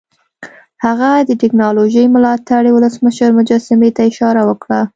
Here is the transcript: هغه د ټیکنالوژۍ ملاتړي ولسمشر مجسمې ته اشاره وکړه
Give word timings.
هغه 0.85 1.09
د 1.27 1.31
ټیکنالوژۍ 1.41 2.05
ملاتړي 2.15 2.71
ولسمشر 2.73 3.29
مجسمې 3.39 3.89
ته 3.95 4.01
اشاره 4.09 4.41
وکړه 4.49 4.81